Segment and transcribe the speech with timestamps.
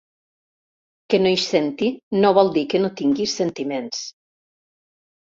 [1.13, 1.89] Que no hi senti
[2.23, 4.01] no vol dir que no tingui sentiments.